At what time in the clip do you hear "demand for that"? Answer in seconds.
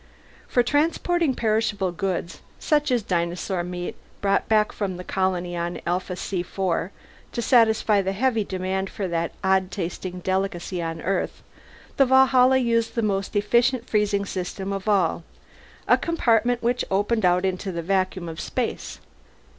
8.43-9.31